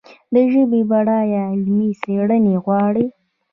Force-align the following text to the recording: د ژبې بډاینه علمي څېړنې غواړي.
د 0.33 0.35
ژبې 0.51 0.81
بډاینه 0.89 1.41
علمي 1.53 1.89
څېړنې 2.01 2.55
غواړي. 2.63 3.05